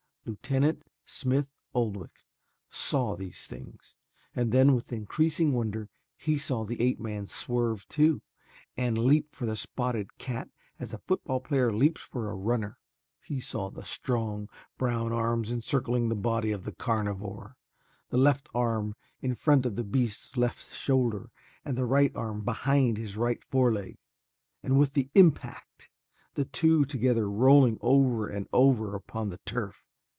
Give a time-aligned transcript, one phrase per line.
[0.23, 2.19] Lieutenant Smith Oldwick
[2.69, 3.95] saw these things
[4.35, 8.21] and then with increasing wonder he saw the ape man swerve, too,
[8.77, 12.77] and leap for the spotted cat as a football player leaps for a runner.
[13.25, 17.57] He saw the strong, brown arms encircling the body of the carnivore,
[18.09, 21.31] the left arm in front of the beast's left shoulder
[21.65, 23.97] and the right arm behind his right foreleg,
[24.61, 25.89] and with the impact
[26.35, 29.83] the two together rolling over and over upon the turf.